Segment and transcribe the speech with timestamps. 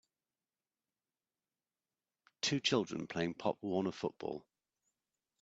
[2.41, 4.43] Two children playing pop warner football.